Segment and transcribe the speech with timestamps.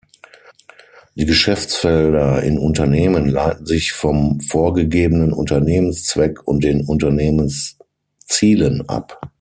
[1.13, 9.21] Die Geschäftsfelder in Unternehmen leiten sich vom vorgegebenen Unternehmenszweck und den Unternehmenszielen ab.